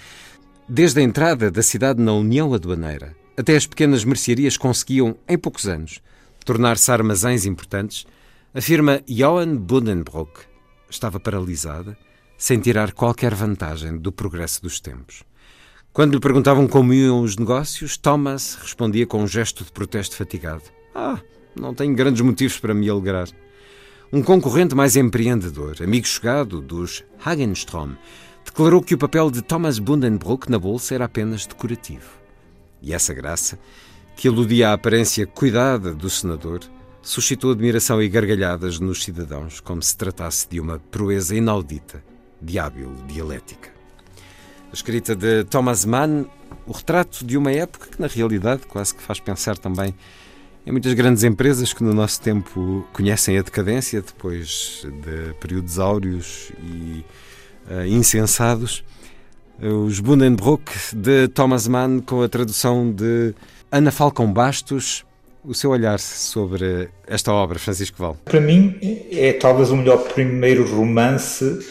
desde 0.69 1.01
a 1.01 1.03
entrada 1.03 1.51
da 1.51 1.62
cidade 1.62 2.01
na 2.01 2.12
União 2.12 2.55
Aduaneira 2.55 3.15
até 3.37 3.57
as 3.57 3.67
pequenas 3.67 4.05
mercearias 4.05 4.57
conseguiam, 4.57 5.17
em 5.29 5.39
poucos 5.39 5.67
anos, 5.67 6.01
tornar-se 6.45 6.91
armazéns 6.91 7.45
importantes 7.45 8.07
a 8.54 8.61
firma 8.61 9.00
Johann 9.09 9.56
Buddenbrook 9.56 10.42
estava 10.90 11.18
paralisada, 11.18 11.97
sem 12.37 12.61
tirar 12.61 12.92
qualquer 12.92 13.35
vantagem 13.35 13.97
do 13.97 14.12
progresso 14.12 14.61
dos 14.61 14.78
tempos. 14.78 15.23
Quando 15.90 16.12
lhe 16.12 16.21
perguntavam 16.21 16.68
como 16.68 16.92
iam 16.92 17.23
os 17.23 17.37
negócios, 17.37 17.97
Thomas 17.97 18.59
respondia 18.61 19.06
com 19.06 19.23
um 19.23 19.26
gesto 19.26 19.64
de 19.64 19.73
protesto 19.73 20.16
fatigado: 20.16 20.64
Ah, 20.94 21.18
não 21.59 21.73
tenho 21.73 21.94
grandes 21.94 22.21
motivos 22.21 22.59
para 22.59 22.75
me 22.75 22.90
alegrar. 22.90 23.28
Um 24.12 24.23
concorrente 24.23 24.75
mais 24.75 24.97
empreendedor, 24.97 25.76
amigo 25.82 26.06
chegado 26.06 26.61
dos 26.61 27.02
Hagenstrom, 27.25 27.94
declarou 28.44 28.82
que 28.82 28.94
o 28.94 28.99
papel 28.99 29.30
de 29.30 29.40
Thomas 29.40 29.78
Buddenbrook 29.78 30.50
na 30.50 30.59
bolsa 30.59 30.94
era 30.94 31.06
apenas 31.06 31.47
decorativo. 31.47 32.21
E 32.82 32.92
essa 32.92 33.14
graça, 33.14 33.59
que 34.14 34.28
aludia 34.28 34.68
à 34.68 34.73
aparência 34.75 35.26
cuidada 35.26 35.94
do 35.94 36.11
senador, 36.11 36.61
suscitou 37.02 37.50
admiração 37.50 38.00
e 38.00 38.09
gargalhadas 38.09 38.78
nos 38.78 39.02
cidadãos, 39.02 39.61
como 39.61 39.82
se 39.82 39.97
tratasse 39.97 40.49
de 40.49 40.61
uma 40.61 40.78
proeza 40.78 41.35
inaudita 41.35 42.02
de 42.40 42.59
hábil 42.59 42.94
dialética. 43.06 43.71
A 44.71 44.75
escrita 44.75 45.14
de 45.14 45.44
Thomas 45.44 45.85
Mann, 45.85 46.26
o 46.66 46.73
retrato 46.73 47.25
de 47.25 47.37
uma 47.37 47.50
época 47.50 47.88
que, 47.88 48.00
na 48.00 48.06
realidade, 48.06 48.62
quase 48.66 48.94
que 48.94 49.02
faz 49.02 49.21
pensar 49.21 49.59
também 49.59 49.94
em 50.64 50.71
muitas 50.71 50.94
grandes 50.94 51.25
empresas 51.25 51.73
que 51.73 51.82
no 51.82 51.92
nosso 51.92 52.21
tempo 52.21 52.87
conhecem 52.92 53.37
a 53.37 53.42
decadência 53.42 54.00
depois 54.00 54.87
de 55.02 55.35
períodos 55.40 55.78
áureos 55.78 56.52
e 56.62 57.04
uh, 57.68 57.85
insensados. 57.87 58.85
Os 59.61 60.00
Buddenbrook 60.00 60.73
de 60.94 61.28
Thomas 61.28 61.68
Mann, 61.68 62.00
com 62.00 62.23
a 62.23 62.28
tradução 62.28 62.90
de 62.92 63.35
Ana 63.71 63.90
Falcão 63.90 64.32
Bastos, 64.32 65.04
o 65.44 65.54
seu 65.54 65.70
olhar 65.70 65.99
sobre 65.99 66.88
esta 67.06 67.32
obra, 67.32 67.58
Francisco 67.58 67.99
Val? 67.99 68.16
Para 68.25 68.40
mim, 68.40 68.78
é 69.11 69.32
talvez 69.32 69.70
o 69.70 69.76
melhor 69.76 69.99
primeiro 70.08 70.64
romance 70.64 71.66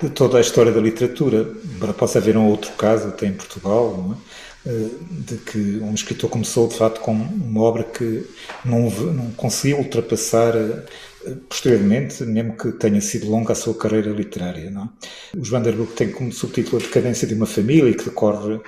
de 0.00 0.10
toda 0.10 0.38
a 0.38 0.40
história 0.40 0.72
da 0.72 0.80
literatura. 0.80 1.48
Embora 1.64 1.92
possa 1.92 2.18
haver 2.18 2.36
um 2.36 2.46
outro 2.46 2.72
caso, 2.72 3.08
até 3.08 3.26
em 3.26 3.32
Portugal, 3.32 4.16
é? 4.16 4.42
Eh, 4.64 4.88
de 5.10 5.36
que 5.38 5.58
um 5.58 5.92
escritor 5.92 6.30
começou 6.30 6.68
de 6.68 6.76
facto 6.76 7.00
com 7.00 7.12
uma 7.12 7.60
obra 7.62 7.82
que 7.82 8.24
não, 8.64 8.88
não 8.90 9.30
conseguiu 9.32 9.78
ultrapassar 9.78 10.54
eh, 10.54 11.34
posteriormente, 11.48 12.22
mesmo 12.24 12.56
que 12.56 12.70
tenha 12.72 13.00
sido 13.00 13.28
longa 13.28 13.52
a 13.52 13.56
sua 13.56 13.74
carreira 13.74 14.10
literária. 14.10 14.70
Não 14.70 14.84
é? 14.84 15.36
O 15.36 15.44
João 15.44 15.62
tem 15.96 16.12
como 16.12 16.32
subtítulo 16.32 16.80
A 16.80 16.86
Decadência 16.86 17.26
de 17.26 17.34
uma 17.34 17.46
Família, 17.46 17.92
que 17.92 18.04
decorre 18.04 18.60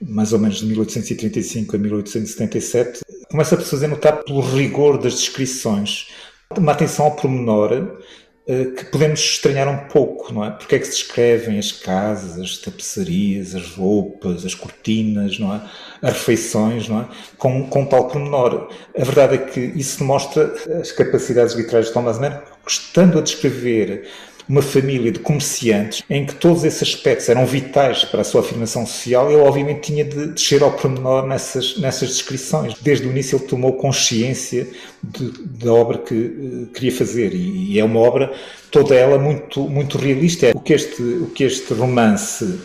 mais 0.00 0.32
ou 0.32 0.38
menos 0.38 0.58
de 0.58 0.66
1835 0.66 1.76
a 1.76 1.78
1877, 1.78 3.00
começa 3.30 3.54
a 3.54 3.60
se 3.60 3.70
fazer 3.70 3.86
notar 3.86 4.24
pelo 4.24 4.40
rigor 4.40 4.98
das 4.98 5.14
descrições, 5.14 6.08
uma 6.56 6.72
atenção 6.72 7.06
ao 7.06 7.16
pormenor 7.16 7.98
eh, 8.46 8.64
que 8.64 8.86
podemos 8.86 9.20
estranhar 9.20 9.68
um 9.68 9.86
pouco, 9.88 10.32
não 10.32 10.44
é? 10.44 10.50
Porque 10.50 10.74
é 10.74 10.78
que 10.78 10.86
se 10.86 10.92
descrevem 10.92 11.58
as 11.58 11.70
casas, 11.70 12.36
as 12.36 12.58
tapeçarias, 12.58 13.54
as 13.54 13.76
roupas, 13.76 14.44
as 14.44 14.54
cortinas, 14.54 15.38
não 15.38 15.54
é? 15.54 15.60
As 16.02 16.14
refeições, 16.14 16.88
não 16.88 17.02
é? 17.02 17.08
Com, 17.38 17.68
com 17.68 17.86
tal 17.86 18.08
pormenor. 18.08 18.68
A 18.98 19.04
verdade 19.04 19.34
é 19.34 19.38
que 19.38 19.60
isso 19.60 20.00
demonstra 20.00 20.52
as 20.80 20.90
capacidades 20.90 21.54
literárias 21.54 21.88
de 21.88 21.92
Thomas 21.92 22.18
Mann, 22.18 22.40
estando 22.66 23.18
a 23.18 23.22
descrever 23.22 24.08
uma 24.50 24.62
família 24.62 25.12
de 25.12 25.20
comerciantes 25.20 26.02
em 26.10 26.26
que 26.26 26.34
todos 26.34 26.64
esses 26.64 26.82
aspectos 26.82 27.28
eram 27.28 27.46
vitais 27.46 28.04
para 28.04 28.22
a 28.22 28.24
sua 28.24 28.40
afirmação 28.40 28.84
social, 28.84 29.30
ele 29.30 29.40
obviamente 29.40 29.82
tinha 29.82 30.04
de 30.04 30.26
descer 30.26 30.60
ao 30.60 30.72
pormenor 30.72 31.24
nessas, 31.24 31.78
nessas 31.78 32.08
descrições. 32.08 32.74
Desde 32.80 33.06
o 33.06 33.10
início 33.12 33.38
ele 33.38 33.46
tomou 33.46 33.74
consciência 33.74 34.68
da 35.02 35.72
obra 35.72 35.98
que 35.98 36.14
uh, 36.14 36.66
queria 36.74 36.90
fazer 36.90 37.32
e, 37.32 37.74
e, 37.74 37.78
é 37.78 37.84
uma 37.84 38.00
obra 38.00 38.32
toda 38.72 38.92
ela 38.92 39.18
muito, 39.18 39.68
muito 39.68 39.96
realista. 39.96 40.50
O 40.52 40.58
que 40.58 40.72
este, 40.72 41.00
o 41.00 41.26
que 41.26 41.44
este 41.44 41.72
romance 41.72 42.58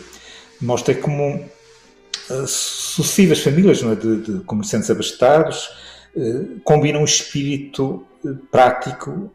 mostra 0.60 0.92
é 0.92 0.96
como 0.96 1.36
uh, 1.36 2.46
sucessivas 2.48 3.38
famílias 3.38 3.84
é? 3.84 3.94
de, 3.94 4.22
de, 4.22 4.40
comerciantes 4.40 4.90
abastados 4.90 5.68
uh, 6.16 6.60
combinam 6.64 7.02
um 7.02 7.04
espírito 7.04 8.04
prático 8.50 9.30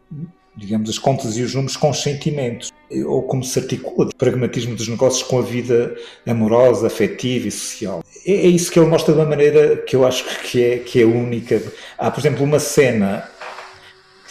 digamos, 0.56 0.90
as 0.90 1.00
contas 1.00 1.38
e 1.38 1.42
os 1.42 1.56
números 1.56 1.78
com 1.78 1.90
os 1.90 2.02
sentimentos, 2.02 2.72
ou 3.06 3.24
como 3.24 3.44
se 3.44 3.58
articula 3.58 4.10
o 4.10 4.16
pragmatismo 4.16 4.76
dos 4.76 4.88
negócios 4.88 5.24
com 5.24 5.40
a 5.40 5.42
vida 5.42 5.96
amorosa, 6.28 6.88
afetiva 6.88 7.48
e 7.48 7.52
social. 7.52 8.04
É, 8.26 8.32
é 8.32 8.48
isso 8.48 8.72
que 8.72 8.80
ele 8.80 8.90
mostra 8.90 9.14
de 9.14 9.20
uma 9.20 9.30
maneira 9.30 9.78
que 9.78 9.96
eu 9.96 10.06
acho 10.06 10.26
que 10.42 10.64
é, 10.64 10.78
que 10.80 11.02
é 11.02 11.06
única. 11.06 11.62
Há, 11.98 12.12
por 12.12 12.20
exemplo, 12.20 12.44
uma 12.44 12.60
cena 12.60 13.30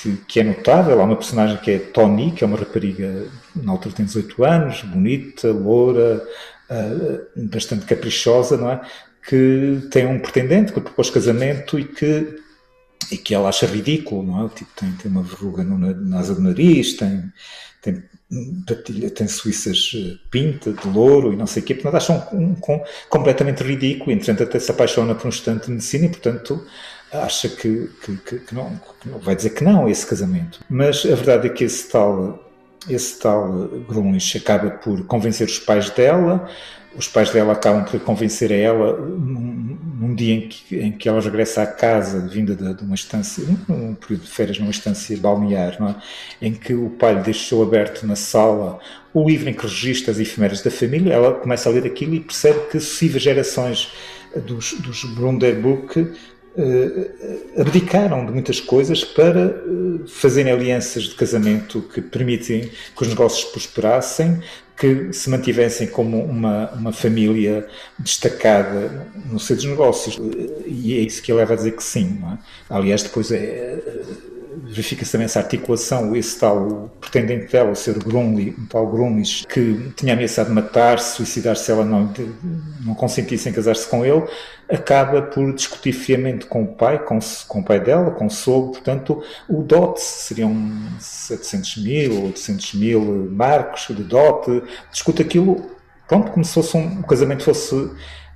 que, 0.01 0.17
que, 0.29 0.41
é 0.41 0.45
notável, 0.45 1.01
há 1.01 1.05
uma 1.05 1.17
personagem 1.17 1.57
que 1.59 1.71
é 1.71 1.79
Tony, 1.79 2.33
que 2.33 2.45
é 2.45 2.47
uma 2.47 2.59
rapariga, 2.59 3.27
na 3.57 3.73
altura 3.73 3.95
tem 3.95 4.05
18 4.05 4.45
anos, 4.45 4.83
bonita, 4.83 5.51
loura, 5.51 6.23
uh, 6.71 7.49
bastante 7.49 7.87
caprichosa, 7.87 8.57
não 8.57 8.71
é? 8.71 8.81
Que 9.27 9.89
tem 9.91 10.07
um 10.07 10.19
pretendente 10.19 10.73
que 10.73 10.81
propôs 10.81 11.11
casamento 11.11 11.79
e 11.79 11.85
que 11.85 12.41
e 13.11 13.17
que 13.17 13.35
ela 13.35 13.49
acha 13.49 13.67
ridículo, 13.67 14.23
não 14.23 14.47
é? 14.47 14.49
Tipo, 14.49 14.71
tem, 14.77 14.93
tem 14.93 15.11
uma 15.11 15.23
verruga 15.23 15.63
no, 15.65 15.79
na 15.79 16.19
asa 16.19 16.35
do 16.35 16.41
nariz, 16.41 16.95
tem, 16.95 17.25
tem 17.83 18.03
tem 19.15 19.27
suíças 19.27 19.91
eh, 19.97 20.17
pinta 20.31 20.73
de 20.73 20.89
louro 20.89 21.33
e 21.33 21.37
não 21.37 21.49
sei 21.49 21.63
o 21.63 21.67
quê, 21.67 21.75
portanto 21.75 21.97
acham 21.97 22.29
um, 22.33 22.53
um, 22.53 22.81
completamente 23.09 23.65
ridículo, 23.65 24.13
entretanto 24.13 24.45
até 24.45 24.59
se 24.61 24.71
apaixona 24.71 25.17
por 25.17 25.27
um 25.27 25.31
estudante 25.31 25.67
de 25.67 25.73
medicina 25.73 26.07
e 26.07 26.09
portanto 26.09 26.65
acha 27.13 27.49
que, 27.49 27.91
que, 28.05 28.17
que, 28.19 28.39
que, 28.39 28.55
não, 28.55 28.81
que 29.01 29.09
não, 29.09 29.19
vai 29.19 29.35
dizer 29.35 29.51
que 29.51 29.65
não 29.65 29.87
a 29.87 29.91
esse 29.91 30.07
casamento. 30.07 30.61
Mas 30.71 31.05
a 31.05 31.15
verdade 31.17 31.49
é 31.49 31.51
que 31.51 31.65
esse 31.65 31.91
tal, 31.91 32.39
esse 32.89 33.19
tal 33.19 33.69
Grunlich 33.89 34.39
acaba 34.39 34.71
por 34.71 35.05
convencer 35.07 35.49
os 35.49 35.59
pais 35.59 35.91
dela, 35.91 36.49
os 36.95 37.09
pais 37.09 37.31
dela 37.31 37.53
acabam 37.53 37.85
por 37.85 37.99
convencer 38.01 38.53
a 38.53 38.57
ela 38.57 38.97
num, 39.83 40.15
dia 40.15 40.35
em 40.35 40.49
que, 40.49 40.77
em 40.77 40.93
que 40.93 41.09
ela 41.09 41.21
regressa 41.21 41.63
à 41.63 41.67
casa, 41.67 42.27
vinda 42.27 42.55
de, 42.55 42.75
de 42.75 42.85
uma 42.85 42.95
estância, 42.95 43.45
num 43.69 43.95
período 43.95 44.25
de 44.25 44.31
férias, 44.31 44.59
numa 44.59 44.71
estância 44.71 45.17
balnear, 45.17 45.77
é? 45.83 46.47
em 46.47 46.53
que 46.53 46.75
o 46.75 46.91
pai 46.91 47.15
lhe 47.15 47.23
deixou 47.23 47.63
aberto 47.63 48.07
na 48.07 48.17
sala 48.17 48.79
o 49.13 49.29
livro 49.29 49.49
em 49.49 49.55
que 49.55 49.63
registra 49.63 50.13
as 50.13 50.19
efemérides 50.19 50.63
da 50.63 50.71
família, 50.71 51.13
ela 51.13 51.35
começa 51.35 51.69
a 51.69 51.73
ler 51.73 51.85
aquilo 51.85 52.15
e 52.15 52.21
percebe 52.21 52.61
que 52.71 52.79
sucessivas 52.79 53.23
gerações 53.23 53.93
dos, 54.37 54.75
dos 54.75 55.05
Brunderbuck 55.05 56.01
uh, 56.01 57.61
abdicaram 57.61 58.25
de 58.25 58.33
muitas 58.33 58.61
coisas 58.61 59.05
para 59.05 59.49
uh, 59.49 60.07
fazerem 60.07 60.53
alianças 60.53 61.05
de 61.05 61.15
casamento 61.15 61.83
que 61.93 62.01
permitem 62.01 62.71
que 62.97 63.03
os 63.03 63.09
negócios 63.09 63.51
prosperassem, 63.51 64.41
que 64.81 65.13
se 65.13 65.29
mantivessem 65.29 65.87
como 65.89 66.25
uma, 66.25 66.71
uma 66.71 66.91
família 66.91 67.69
destacada 67.99 69.07
no 69.27 69.39
seio 69.39 69.59
dos 69.59 69.67
negócios. 69.67 70.19
E 70.67 70.95
é 70.97 71.01
isso 71.03 71.23
que 71.23 71.31
leva 71.31 71.53
a 71.53 71.57
dizer 71.57 71.73
que 71.73 71.85
sim. 71.85 72.19
É? 72.25 72.39
Aliás, 72.75 73.03
depois 73.03 73.31
é, 73.31 73.79
verifica-se 74.71 75.13
também 75.13 75.25
essa 75.25 75.41
articulação, 75.41 76.15
esse 76.15 76.39
tal 76.39 76.91
pretendente 77.01 77.51
dela, 77.51 77.73
o 77.73 77.77
Sr. 77.77 77.99
Grunli, 77.99 78.55
um 78.57 78.67
tal 78.67 78.87
Grunlis, 78.87 79.45
que 79.45 79.93
tinha 79.97 80.15
ameaçado 80.15 80.53
matar-se, 80.53 81.17
suicidar-se 81.17 81.65
se 81.65 81.73
ela 81.73 81.85
não, 81.85 82.13
não 82.85 82.95
consentisse 82.95 83.49
em 83.49 83.53
casar-se 83.53 83.89
com 83.89 84.05
ele, 84.05 84.23
acaba 84.69 85.23
por 85.23 85.53
discutir 85.53 85.93
friamente 85.93 86.47
com 86.47 86.63
o 86.63 86.67
pai, 86.69 87.05
com, 87.05 87.19
com 87.49 87.61
o 87.61 87.65
pai 87.65 87.81
dela, 87.81 88.13
com 88.13 88.27
o 88.27 88.31
sogro, 88.31 88.73
portanto, 88.73 89.23
o 89.49 89.63
dote 89.63 90.01
seriam 90.01 90.55
700 91.01 91.77
mil, 91.79 92.25
800 92.27 92.75
mil 92.75 93.29
marcos 93.31 93.89
de 93.89 94.05
dote, 94.05 94.63
discute 94.93 95.21
aquilo, 95.21 95.71
pronto, 96.07 96.31
como 96.31 96.45
se 96.45 96.55
fosse 96.55 96.77
um, 96.77 97.01
o 97.01 97.03
casamento 97.03 97.43
fosse 97.43 97.91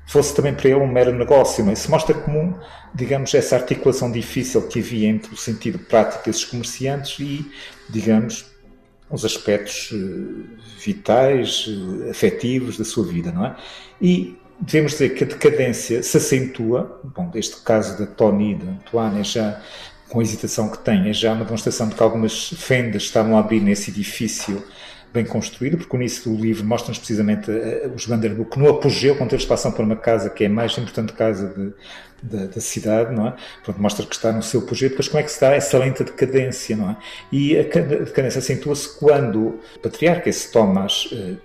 fosse 0.06 0.34
também 0.34 0.54
para 0.54 0.68
ele 0.68 0.80
um 0.80 0.87
mero 0.87 1.12
negócio, 1.12 1.64
mas 1.64 1.80
se 1.80 1.90
mostra 1.90 2.14
como, 2.14 2.58
digamos, 2.94 3.34
essa 3.34 3.56
articulação 3.56 4.11
difícil 4.11 4.66
que 4.68 4.80
havia 4.80 5.08
entre 5.08 5.32
o 5.32 5.37
sentido 5.37 5.78
prático 5.78 6.25
desses 6.25 6.44
comerciantes 6.44 7.18
e, 7.20 7.50
digamos, 7.88 8.46
os 9.11 9.25
aspectos 9.25 9.90
eh, 9.92 10.58
vitais, 10.78 11.66
eh, 11.68 12.11
afetivos 12.11 12.76
da 12.76 12.84
sua 12.84 13.04
vida, 13.04 13.30
não 13.32 13.46
é? 13.46 13.56
E 14.00 14.37
devemos 14.61 14.92
dizer 14.92 15.11
que 15.11 15.25
a 15.25 15.26
decadência 15.26 16.02
se 16.02 16.16
acentua, 16.16 17.00
bom, 17.14 17.28
deste 17.28 17.56
caso 17.62 17.99
da 17.99 18.06
Tony, 18.06 18.54
da 18.54 18.70
Antoine, 18.70 19.20
é 19.20 19.25
já 19.25 19.61
com 20.08 20.20
a 20.20 20.23
hesitação 20.23 20.68
que 20.68 20.78
tem, 20.78 21.08
é 21.08 21.12
já 21.12 21.32
uma 21.32 21.44
demonstração 21.44 21.88
de 21.88 21.94
que 21.94 22.02
algumas 22.02 22.50
fendas 22.50 23.02
estavam 23.02 23.37
a 23.37 23.40
abrir 23.40 23.61
nesse 23.61 23.90
edifício 23.90 24.62
bem 25.14 25.25
construído, 25.25 25.78
porque 25.78 25.97
o 25.97 25.99
início 25.99 26.28
do 26.28 26.42
livro 26.42 26.66
mostra-nos 26.66 26.99
precisamente 26.99 27.49
uh, 27.49 27.94
os 27.94 28.04
Vanderbilt 28.04 28.56
no 28.56 28.68
apogeu, 28.68 29.16
quando 29.16 29.33
eles 29.33 29.47
passam 29.47 29.71
por 29.71 29.85
uma 29.85 29.94
casa 29.94 30.28
que 30.28 30.42
é 30.42 30.49
a 30.49 30.50
mais 30.50 30.76
importante 30.76 31.12
casa 31.12 31.54
de, 31.54 31.73
de, 32.21 32.49
da 32.49 32.61
cidade, 32.61 33.14
não 33.14 33.28
é? 33.28 33.37
Portanto, 33.64 33.80
mostra 33.80 34.04
que 34.04 34.14
está 34.14 34.33
no 34.33 34.42
seu 34.42 34.61
apogeu, 34.61 34.90
depois 34.90 35.07
como 35.07 35.20
é 35.20 35.22
que 35.22 35.31
se 35.31 35.40
dá 35.40 35.53
essa 35.53 35.79
lenta 35.79 36.03
decadência, 36.03 36.77
não 36.77 36.90
é? 36.90 36.96
E 37.31 37.57
a 37.57 37.62
decadência 37.62 38.40
acentua-se 38.40 38.98
quando 38.98 39.61
o 39.77 39.79
patriarca, 39.81 40.29
esse 40.29 40.50
Thomas 40.50 41.07
uh, 41.12 41.37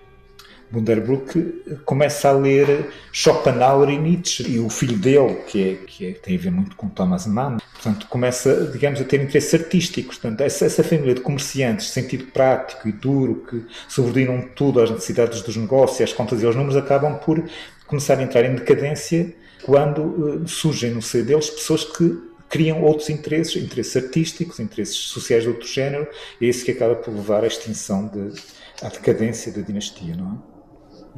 Bunderbrook 0.71 1.81
começa 1.85 2.29
a 2.29 2.31
ler 2.31 2.89
Schopenhauer 3.11 3.89
e 3.89 3.97
Nietzsche 3.97 4.43
e 4.47 4.59
o 4.59 4.69
filho 4.69 4.97
dele, 4.97 5.35
que, 5.47 5.63
é, 5.63 5.75
que 5.85 6.07
é, 6.07 6.11
tem 6.11 6.35
a 6.35 6.39
ver 6.39 6.51
muito 6.51 6.75
com 6.75 6.87
Thomas 6.87 7.25
Mann, 7.25 7.57
portanto 7.73 8.07
começa, 8.07 8.69
digamos, 8.71 9.01
a 9.01 9.03
ter 9.03 9.21
interesses 9.21 9.53
artísticos. 9.53 10.17
Portanto, 10.17 10.41
essa, 10.41 10.65
essa 10.65 10.83
família 10.83 11.15
de 11.15 11.21
comerciantes, 11.21 11.87
de 11.87 11.91
sentido 11.93 12.25
prático 12.25 12.87
e 12.87 12.91
duro, 12.91 13.43
que 13.49 13.65
subordinam 13.87 14.41
tudo 14.55 14.81
às 14.81 14.91
necessidades 14.91 15.41
dos 15.41 15.57
negócios, 15.57 16.01
às 16.01 16.13
contas 16.13 16.41
e 16.41 16.45
aos 16.45 16.55
números, 16.55 16.77
acabam 16.77 17.17
por 17.17 17.43
começar 17.87 18.19
a 18.19 18.23
entrar 18.23 18.45
em 18.45 18.53
decadência 18.53 19.33
quando 19.63 20.01
uh, 20.01 20.47
surgem 20.47 20.91
no 20.91 21.01
seio 21.01 21.25
deles 21.25 21.49
pessoas 21.49 21.83
que 21.83 22.29
criam 22.47 22.81
outros 22.83 23.09
interesses, 23.09 23.61
interesses 23.61 23.95
artísticos, 24.03 24.59
interesses 24.59 24.95
sociais 24.95 25.43
de 25.43 25.49
outro 25.49 25.67
género, 25.67 26.07
e 26.41 26.45
é 26.45 26.49
isso 26.49 26.65
que 26.65 26.71
acaba 26.71 26.95
por 26.95 27.13
levar 27.13 27.43
à 27.43 27.47
extinção 27.47 28.07
de, 28.07 28.33
à 28.81 28.89
decadência 28.89 29.51
da 29.51 29.61
dinastia, 29.61 30.15
não 30.15 30.33
é? 30.33 30.48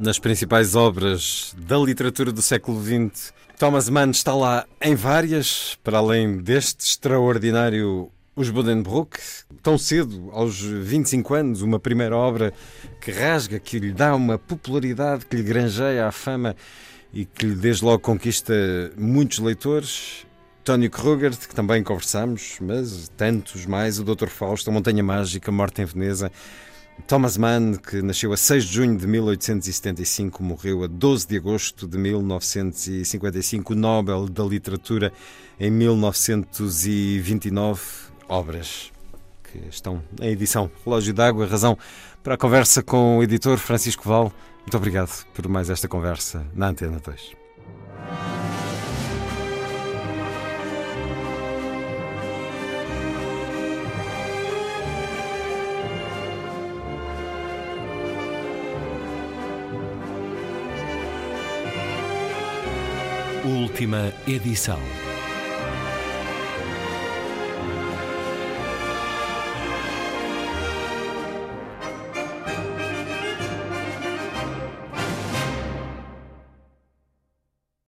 Nas 0.02 0.18
principais 0.18 0.74
obras 0.74 1.54
da 1.56 1.78
literatura 1.78 2.32
do 2.32 2.42
século 2.42 2.82
XX. 2.82 3.32
Thomas 3.56 3.88
Mann 3.88 4.10
está 4.10 4.34
lá 4.34 4.66
em 4.80 4.96
várias, 4.96 5.78
para 5.84 5.98
além 5.98 6.38
deste 6.38 6.80
extraordinário 6.80 8.10
Os 8.34 8.50
Buddenbrook, 8.50 9.16
tão 9.62 9.78
cedo, 9.78 10.28
aos 10.32 10.60
25 10.60 11.34
anos, 11.34 11.62
uma 11.62 11.78
primeira 11.78 12.16
obra 12.16 12.52
que 13.00 13.12
rasga, 13.12 13.60
que 13.60 13.78
lhe 13.78 13.92
dá 13.92 14.12
uma 14.16 14.36
popularidade, 14.36 15.24
que 15.24 15.36
lhe 15.36 15.42
granjeia 15.44 16.08
a 16.08 16.10
fama 16.10 16.56
e 17.14 17.24
que 17.24 17.46
lhe 17.46 17.54
desde 17.54 17.84
logo 17.84 18.00
conquista 18.00 18.52
muitos 18.98 19.38
leitores. 19.38 20.26
Tony 20.64 20.88
Krugert, 20.88 21.46
que 21.46 21.54
também 21.54 21.80
conversamos, 21.80 22.56
mas 22.60 23.08
tantos 23.16 23.66
mais, 23.66 24.00
o 24.00 24.04
Dr. 24.04 24.28
Fausto, 24.28 24.68
a 24.68 24.72
Montanha 24.72 25.02
Mágica, 25.02 25.52
Morte 25.52 25.80
em 25.80 25.84
Veneza. 25.84 26.30
Thomas 27.06 27.36
Mann, 27.36 27.74
que 27.74 28.00
nasceu 28.02 28.32
a 28.32 28.36
6 28.36 28.64
de 28.64 28.74
junho 28.74 28.96
de 28.96 29.06
1875, 29.06 30.42
morreu 30.42 30.82
a 30.84 30.86
12 30.86 31.26
de 31.26 31.36
agosto 31.36 31.86
de 31.86 31.98
1955, 31.98 33.74
Nobel 33.74 34.26
da 34.28 34.44
Literatura 34.44 35.12
em 35.58 35.70
1929. 35.70 38.12
Obras 38.28 38.92
que 39.42 39.58
estão 39.68 40.02
na 40.18 40.26
edição 40.26 40.70
Relógio 40.84 41.12
d'Água, 41.12 41.46
razão 41.46 41.76
para 42.22 42.34
a 42.34 42.38
conversa 42.38 42.82
com 42.82 43.18
o 43.18 43.22
editor 43.22 43.58
Francisco 43.58 44.08
Val. 44.08 44.32
Muito 44.60 44.76
obrigado 44.76 45.26
por 45.34 45.46
mais 45.48 45.68
esta 45.68 45.88
conversa 45.88 46.46
na 46.54 46.68
Antena 46.68 46.98
2. 46.98 47.41
Última 63.72 64.12
edição. 64.28 65.11